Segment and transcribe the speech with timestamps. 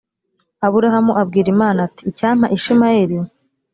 [0.65, 3.17] aburahamu abwira imana ati icyampa ishimayeli